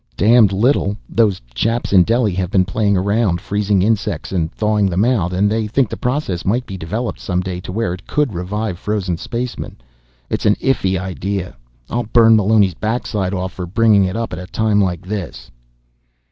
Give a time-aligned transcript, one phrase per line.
[0.17, 0.97] "Damned little.
[1.07, 5.47] Those chaps in Delhi have been playing around freezing insects and thawing them out, and
[5.47, 9.75] they think the process might be developed someday to where it could revive frozen spacemen.
[10.27, 11.55] It's an iffy idea.
[11.87, 15.51] I'll burn Meloni's backside off for bringing it up at a time like this."